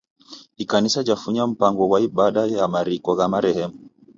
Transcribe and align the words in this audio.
Ikanisa 0.63 0.99
jafunya 1.07 1.43
mpango 1.51 1.81
ghwa 1.89 1.99
ibada 2.07 2.41
ya 2.55 2.65
mariko 2.73 3.09
gha 3.17 3.25
marehemu. 3.33 3.77